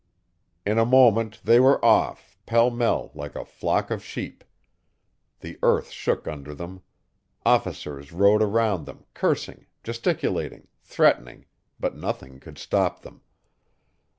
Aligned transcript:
In 0.65 0.79
a 0.79 0.83
moment 0.83 1.39
they 1.43 1.59
were 1.59 1.85
off, 1.85 2.35
pell 2.47 2.71
mell, 2.71 3.11
like 3.13 3.35
a 3.35 3.45
flock 3.45 3.91
of 3.91 4.03
sheep. 4.03 4.43
The 5.41 5.59
earth 5.61 5.91
shook 5.91 6.27
under 6.27 6.55
them. 6.55 6.81
Officers 7.45 8.11
rode 8.11 8.41
around 8.41 8.85
them, 8.87 9.05
cursing, 9.13 9.67
gesticulating, 9.83 10.67
threatening, 10.81 11.45
but 11.79 11.95
nothing 11.95 12.39
could 12.39 12.57
stop 12.57 13.03
them. 13.03 13.21